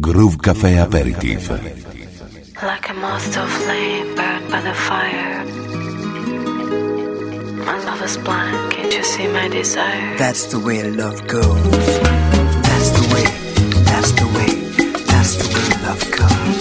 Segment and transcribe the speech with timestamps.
[0.00, 1.50] Groove Café Aperitif.
[2.62, 5.44] Like a monster flame burned by the fire.
[7.66, 10.16] My love is blind, can't you see my desire?
[10.16, 11.62] That's the way love goes.
[12.66, 13.24] That's the way,
[13.84, 14.52] that's the way,
[15.10, 16.58] that's the way love goes.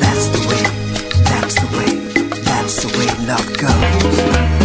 [0.00, 0.62] That's the way,
[1.30, 1.92] that's the way,
[2.42, 4.61] that's the way love goes.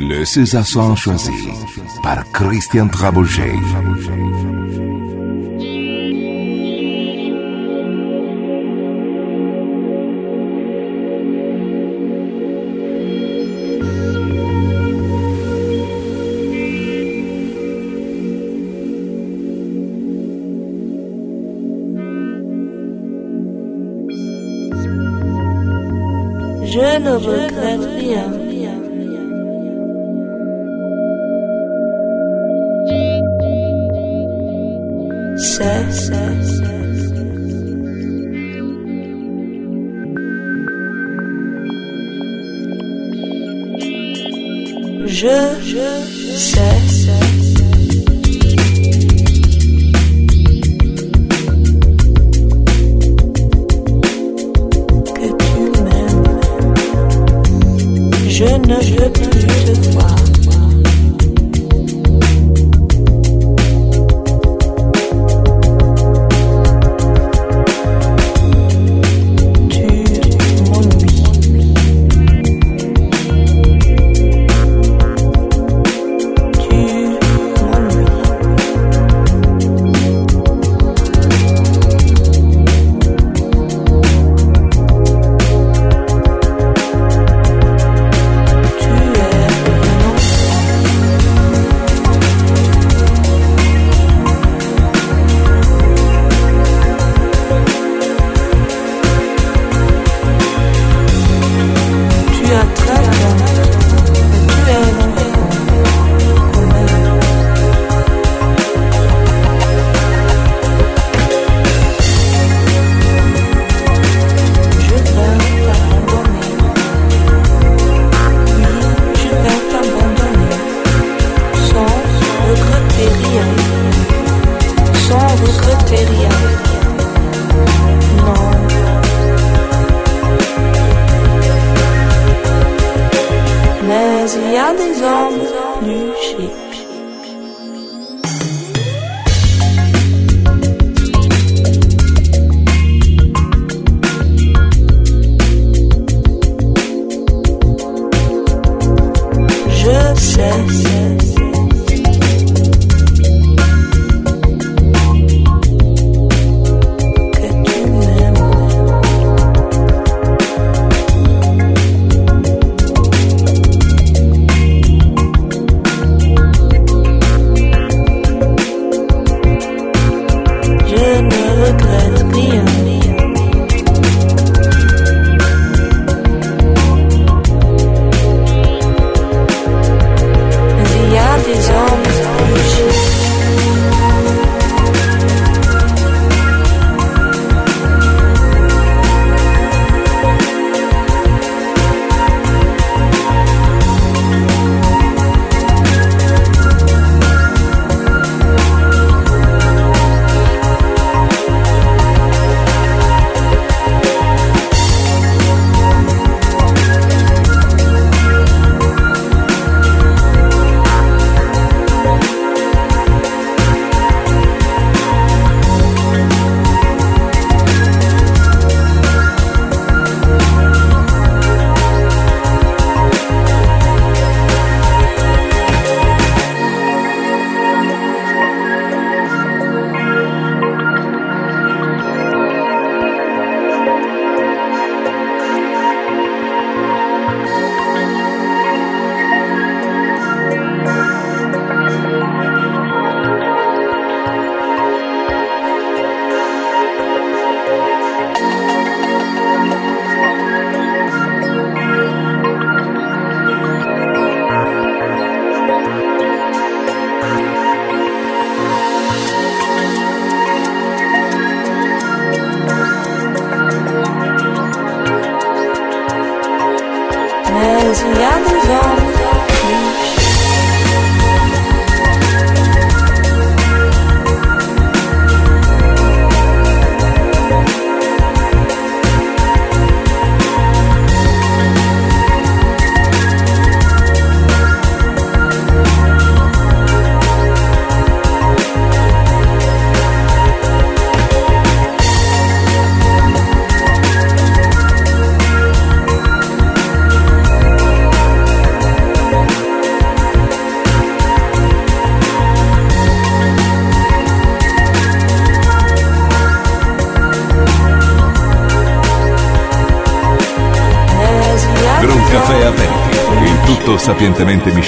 [0.00, 0.64] Le César
[0.94, 1.48] choisi
[2.04, 3.52] par Christian Trabouget.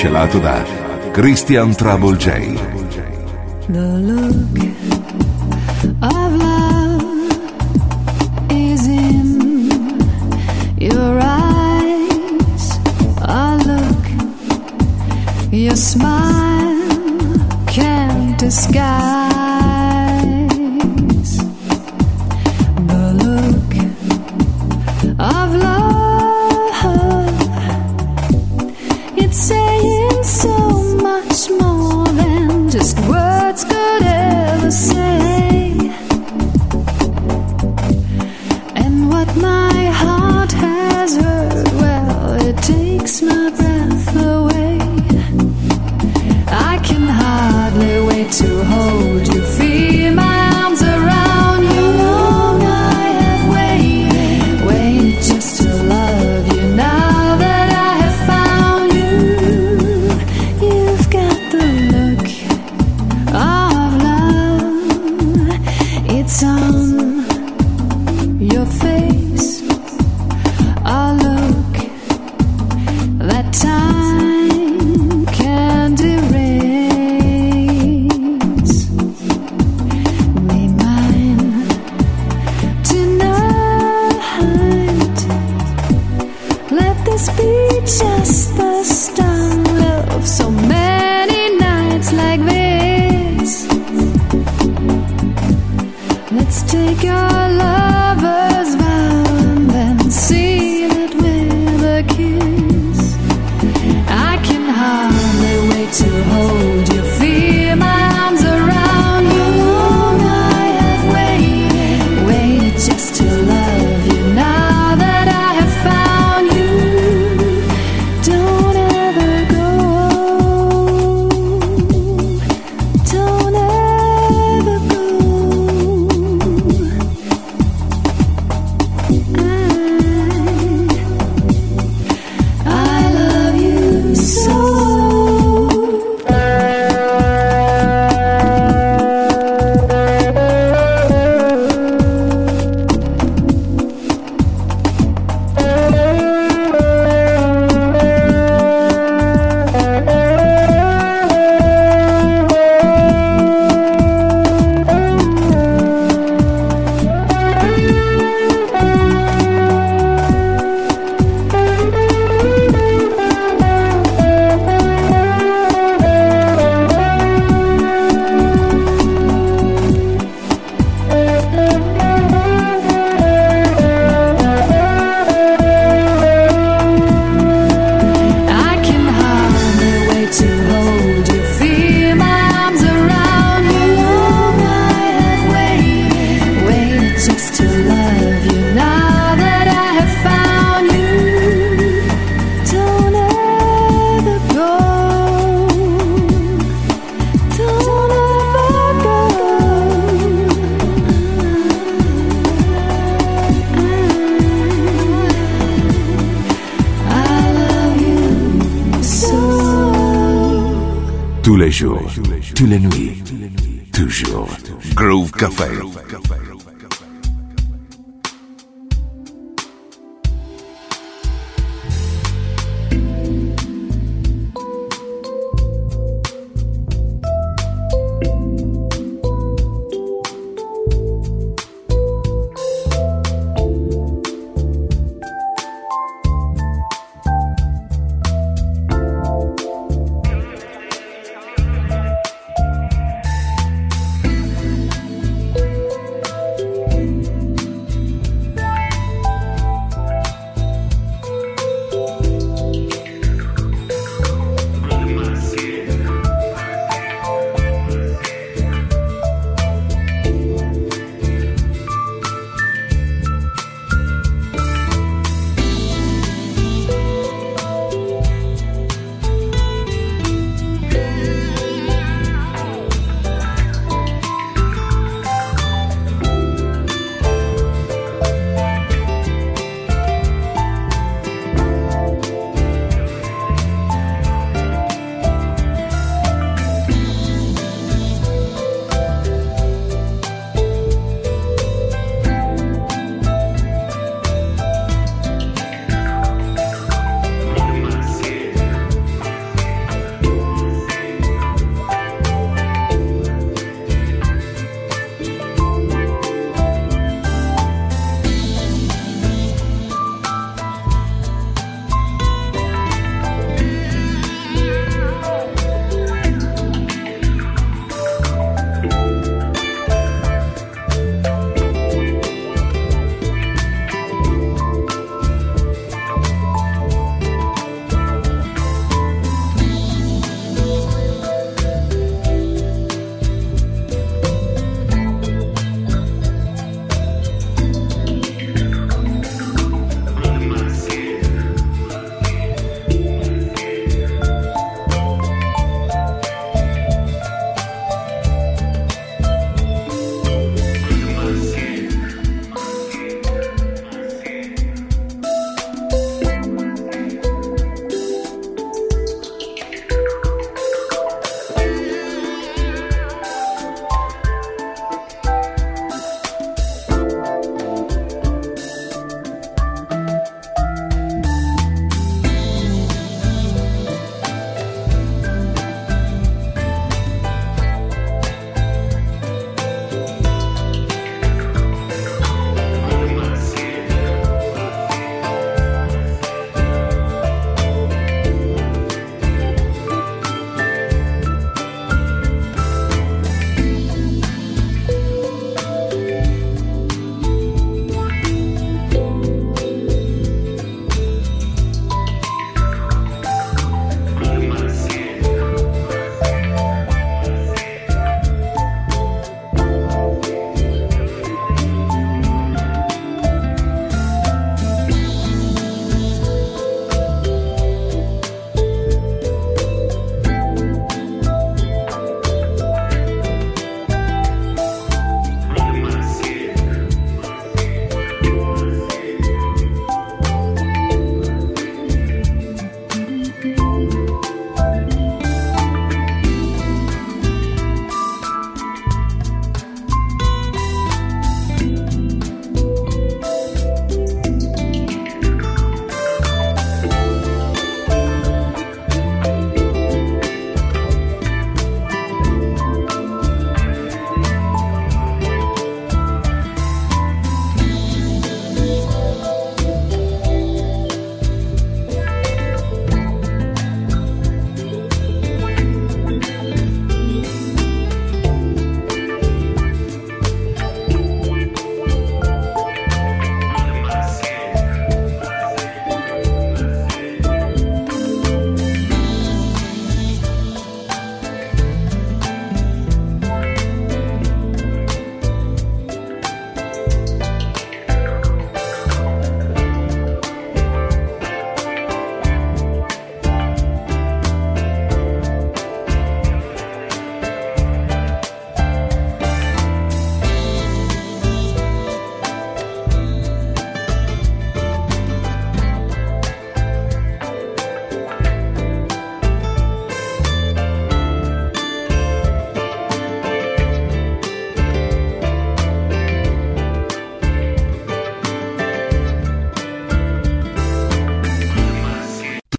[0.00, 0.64] Miscelato da
[1.12, 2.56] Christian Trouble J.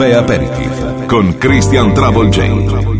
[0.00, 2.99] Caffè Aperitif con Christian Travel J.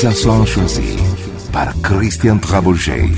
[0.00, 0.96] realização choisi
[1.52, 3.10] par Christian Trabouget.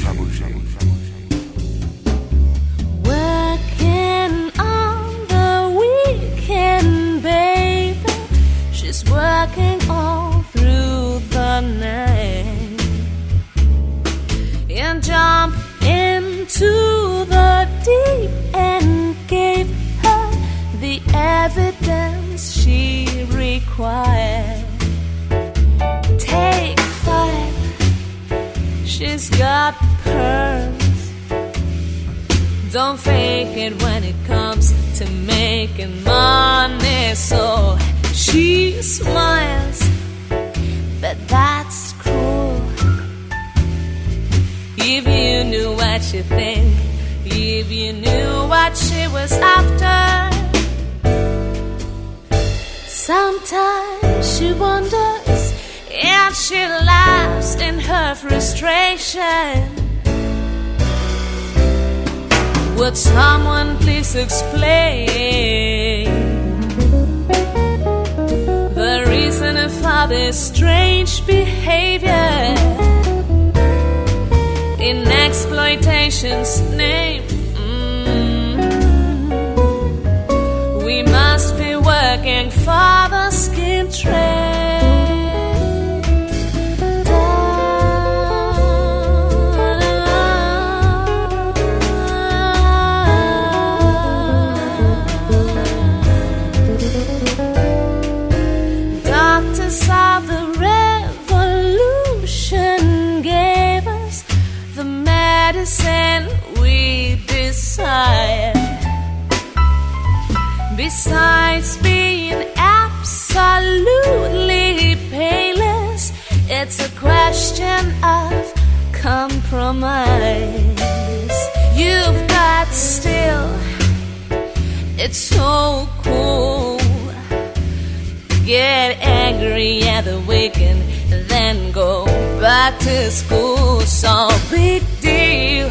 [130.43, 132.05] bacon and then go
[132.41, 133.81] back to school.
[133.81, 135.71] So big deal,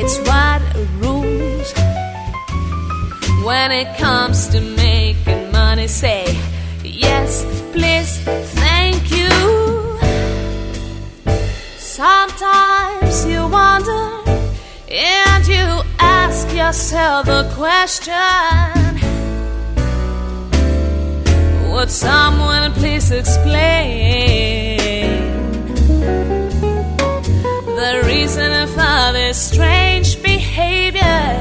[0.00, 0.60] it's what
[1.02, 1.72] rules
[3.46, 5.86] when it comes to making money.
[5.86, 6.24] Say
[6.82, 8.12] yes, please,
[8.64, 9.30] thank you.
[11.76, 14.06] Sometimes you wonder
[14.90, 15.66] and you
[16.00, 18.87] ask yourself a question.
[21.78, 24.78] Would someone please explain
[27.76, 31.38] the reason for this strange behavior?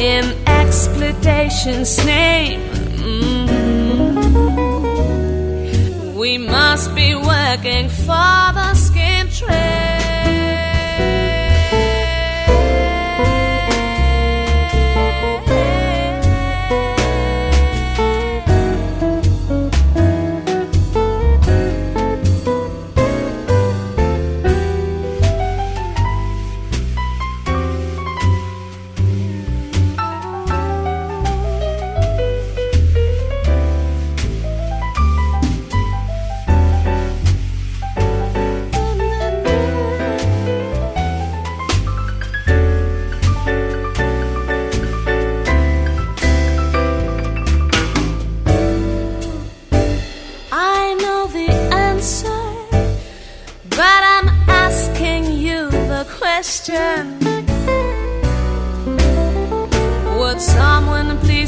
[0.00, 2.62] In explanation's name,
[6.16, 9.93] we must be working for the skin trade.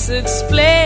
[0.09, 0.86] explain.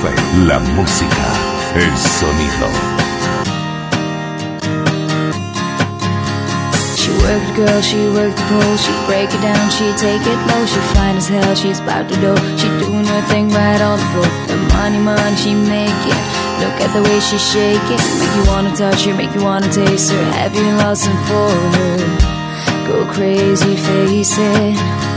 [0.00, 0.14] Café,
[0.46, 1.26] la música,
[1.74, 2.68] el sonido.
[6.96, 10.66] She worked girl, she worked the pole, she break it down, she take it low,
[10.66, 14.04] she fine as hell, she's about to do, she doing her thing right on the
[14.12, 14.30] floor.
[14.46, 16.38] The money, money she make it.
[16.60, 19.72] look at the way she shake it, make you wanna touch her, make you wanna
[19.72, 22.28] taste her, have you lost for her?
[22.86, 25.07] Go crazy, face it.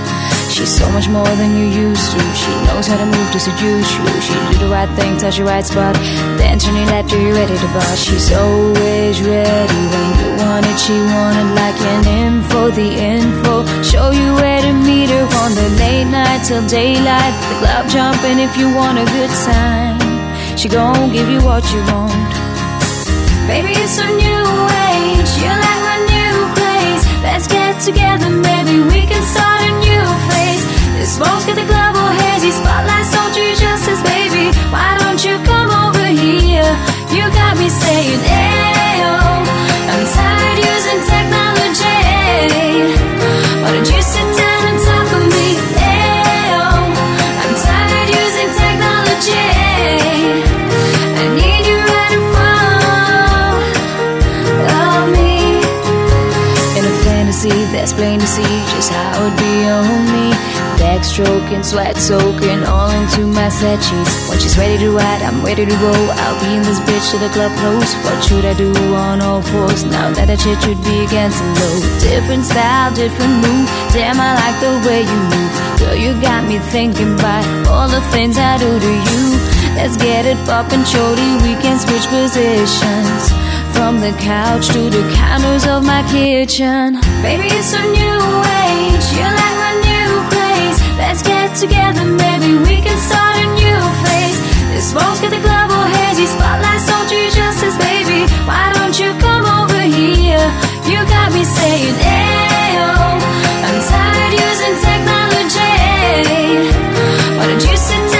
[0.61, 2.19] She's so much more than you used to.
[2.37, 4.05] She knows how to move to seduce you.
[4.21, 5.95] She do the right thing, touch the right spot.
[6.37, 8.05] Then turn your left, you're ready to bust.
[8.05, 10.77] She's always ready when you want it.
[10.77, 13.65] She wanted like an info, the info.
[13.81, 17.33] Show you where to meet her on the late night till daylight.
[17.49, 19.97] The club jumping if you want a good time.
[20.59, 22.13] She gon' give you what you want.
[23.49, 24.45] Baby, it's a new
[24.93, 25.31] age.
[25.41, 27.03] You're like my new craze.
[27.25, 29.50] Let's get together, maybe we can start
[31.11, 32.51] smoke's get the club all hazy.
[32.51, 34.45] Spotlights don't do justice, baby.
[34.71, 36.71] Why don't you come over here?
[37.11, 39.15] You got me saying, Ayo.
[39.91, 41.99] I'm tired using technology.
[43.61, 45.47] Why don't you sit down and talk with me?
[45.91, 46.63] Ayo.
[47.43, 49.51] I'm tired using technology.
[51.19, 53.59] I need you right in front
[54.79, 55.59] of me.
[56.79, 60.20] In a fantasy that's plain to see just how it'd be on me.
[60.91, 64.27] Back stroking, sweat soaking, all into my set sheets.
[64.27, 65.93] When she's ready to ride, I'm ready to go.
[66.19, 67.95] I'll be in this bitch till the club close.
[68.03, 69.85] What should I do on all fours?
[69.85, 71.75] Now that I shit should be against the low.
[72.03, 73.71] Different style, different move.
[73.95, 75.53] Damn, I like the way you move.
[75.79, 79.23] Girl, you got me thinking about all the things I do to you.
[79.79, 81.39] Let's get it poppin', shorty.
[81.47, 83.31] We can switch positions.
[83.71, 86.99] From the couch to the counters of my kitchen.
[87.23, 88.19] Baby, it's a new
[88.59, 89.07] age.
[89.15, 89.60] You're like
[91.51, 94.39] it together, maybe we can start a new phase.
[94.71, 98.21] This won't get the club all hazy, spotlights don't do justice, baby.
[98.47, 100.47] Why don't you come over here?
[100.89, 102.77] You got me saying, "Hey,
[103.67, 105.73] I'm tired using technology.
[107.37, 108.10] Why don't you sit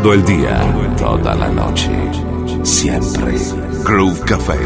[0.00, 1.90] Todo el día, toda la noche,
[2.62, 3.34] siempre.
[3.82, 4.56] Groove Café.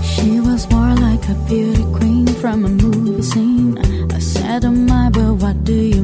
[0.00, 3.76] She was more like a beauty queen from a movie scene.
[4.14, 5.97] I said, "Oh my, but what do you?"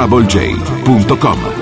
[0.00, 1.59] travelj.com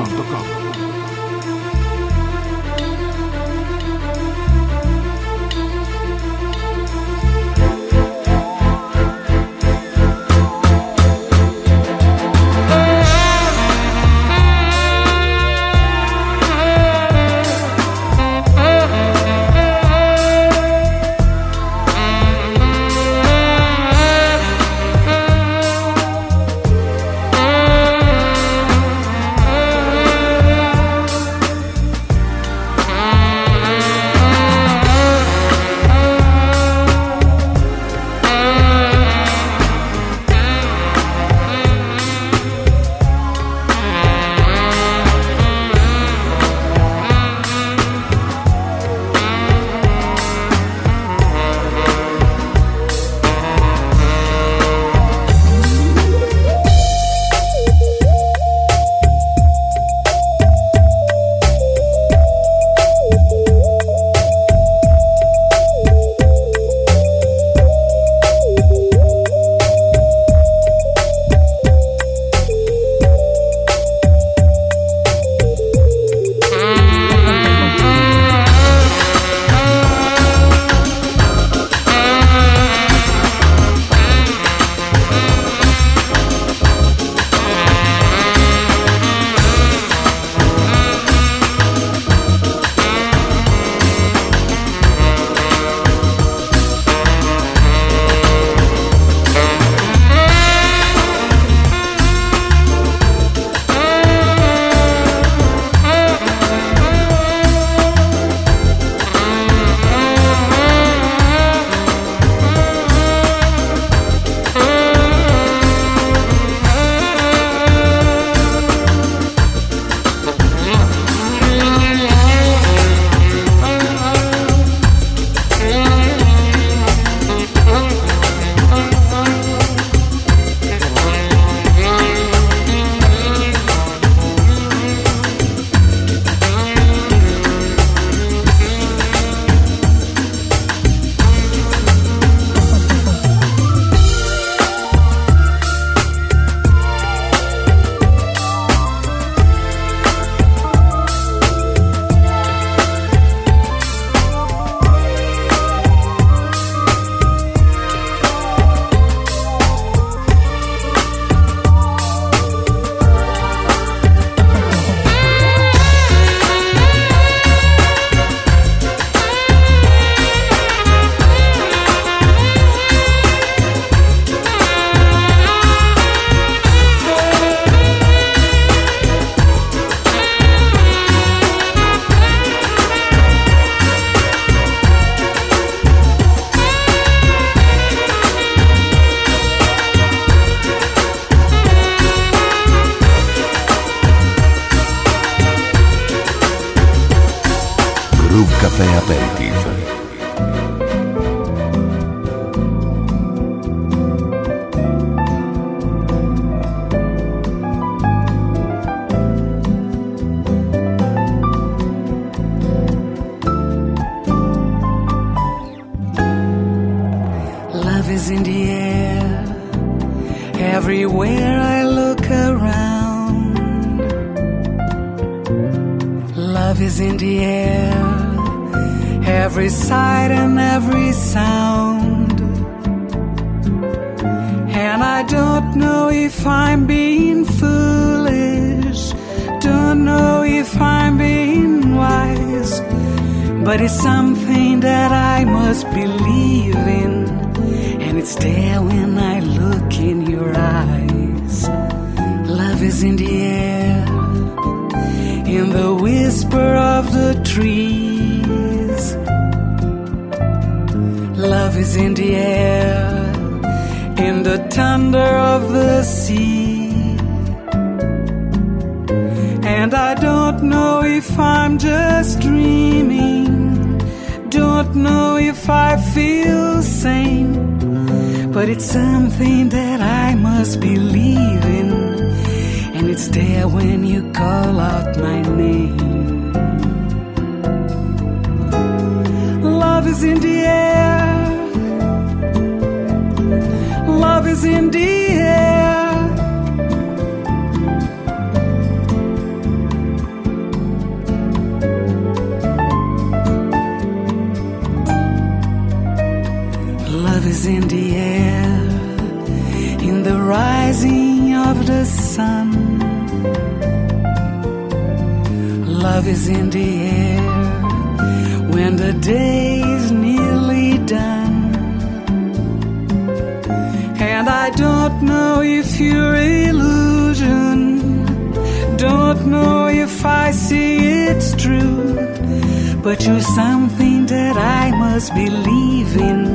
[335.78, 336.46] leaving,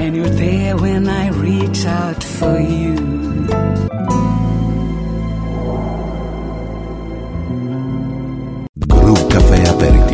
[0.00, 2.94] and you're there when I reach out for you.
[8.88, 10.09] Groove Cafe Aperto.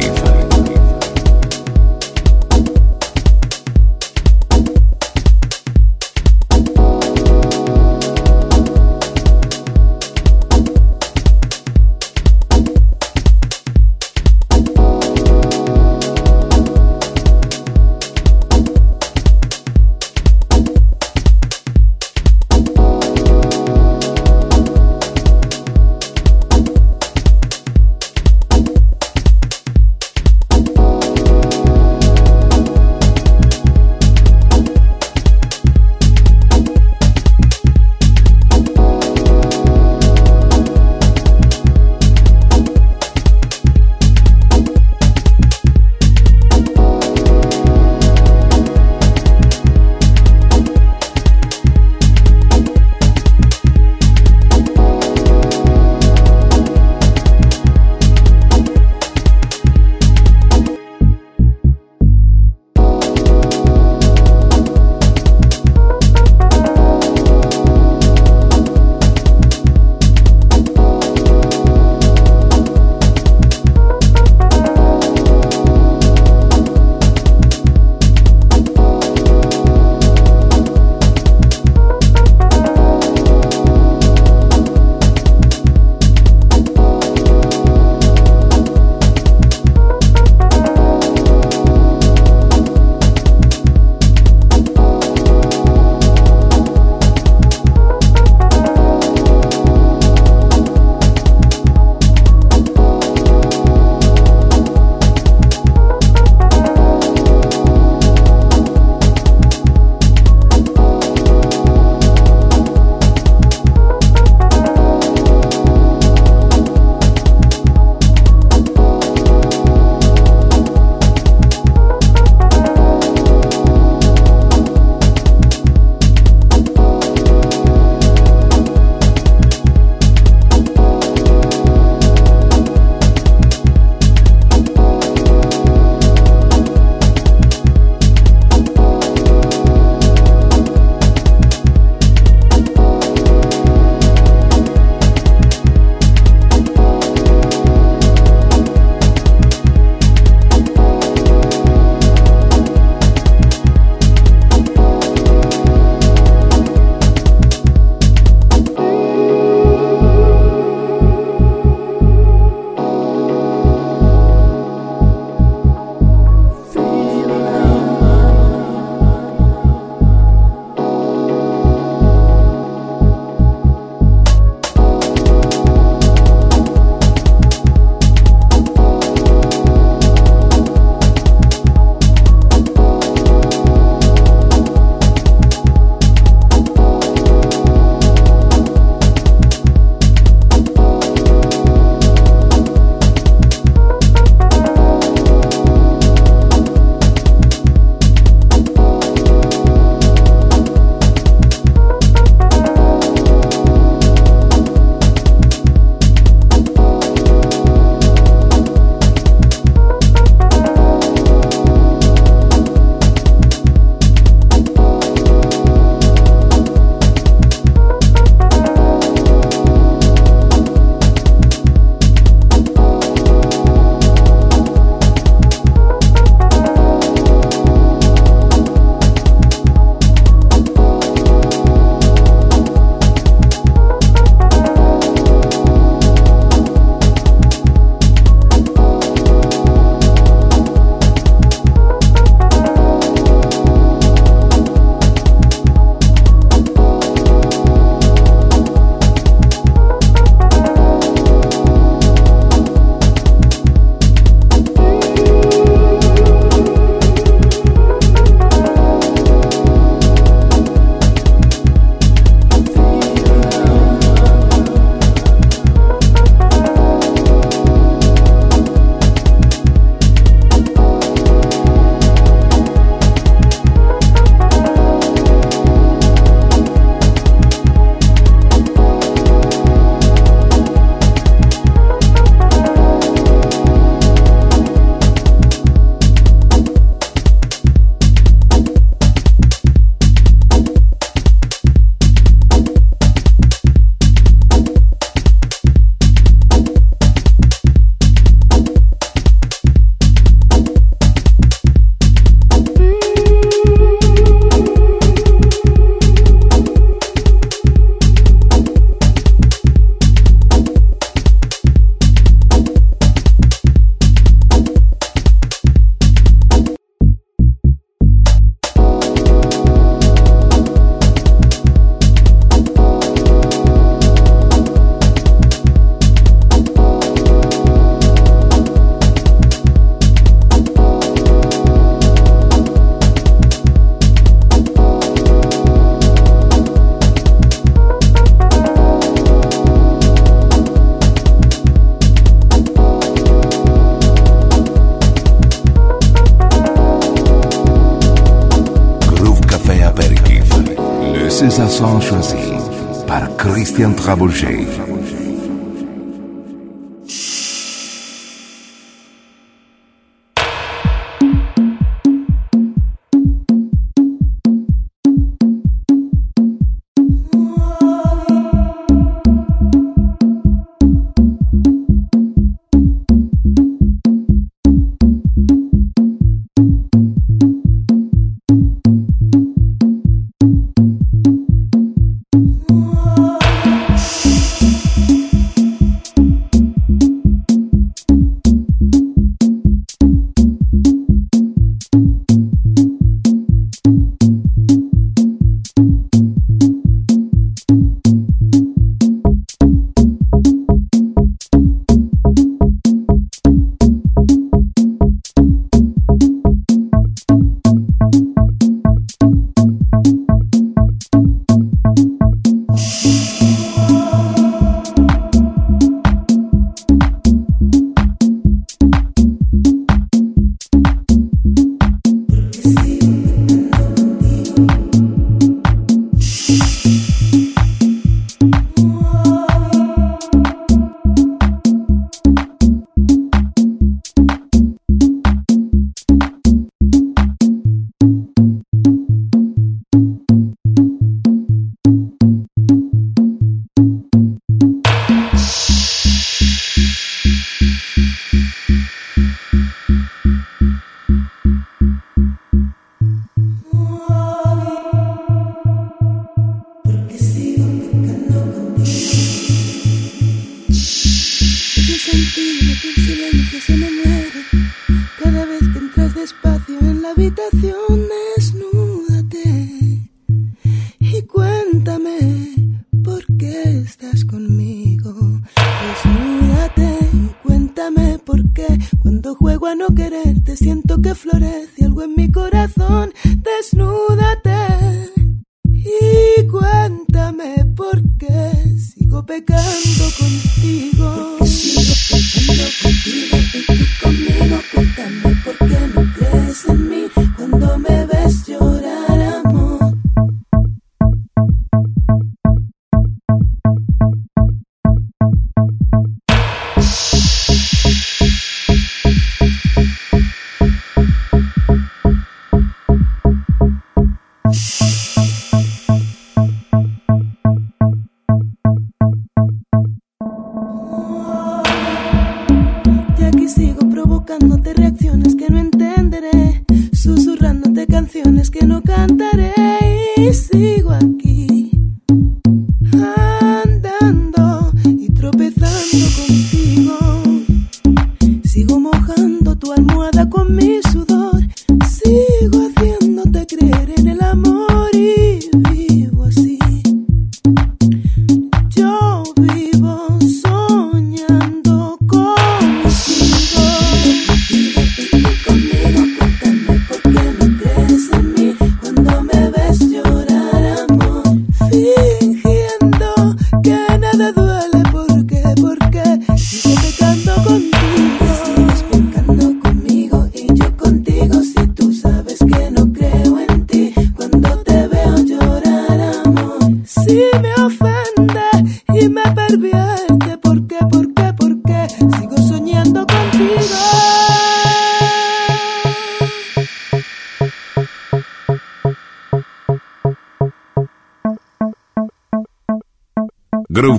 [353.77, 354.66] Christian Trabolger.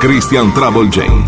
[0.00, 1.27] Christian Trouble J.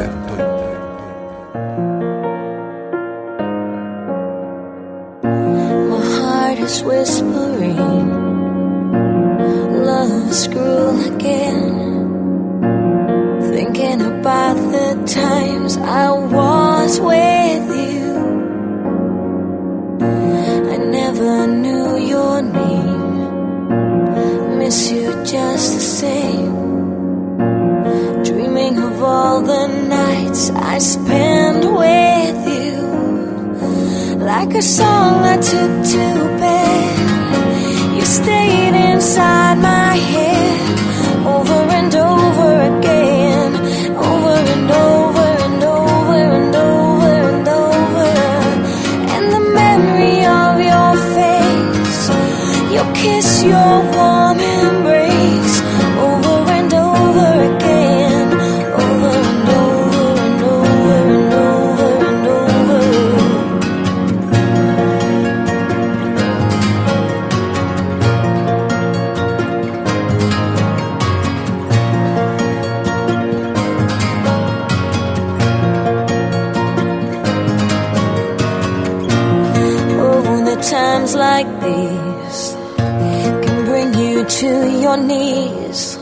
[81.43, 85.97] like these can bring you to your knees.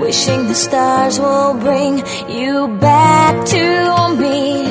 [0.00, 3.64] Wishing the stars will bring you back to
[4.22, 4.64] me.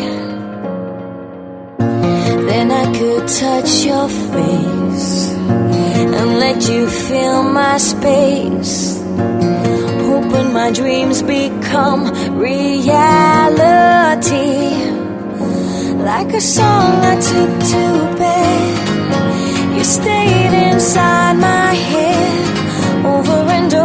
[2.49, 5.33] Then I could touch your face
[6.17, 9.03] and let you fill my space.
[10.07, 12.01] Hoping my dreams become
[12.39, 12.65] reality.
[16.11, 17.83] Like a song I took to
[18.19, 18.84] bed
[19.85, 23.84] stayed inside my head over and over.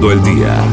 [0.00, 0.64] Todo el día,